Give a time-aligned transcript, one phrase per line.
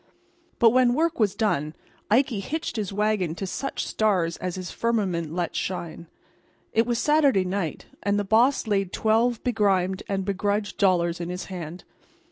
[0.57, 1.75] But when work was done
[2.09, 6.07] Ikey hitched his wagon to such stars as his firmament let shine.
[6.73, 11.45] It was Saturday night, and the boss laid twelve begrimed and begrudged dollars in his
[11.53, 11.83] hand.